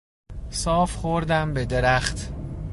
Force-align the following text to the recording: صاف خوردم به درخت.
صاف 0.49 0.95
خوردم 0.95 1.53
به 1.53 1.65
درخت. 1.65 2.29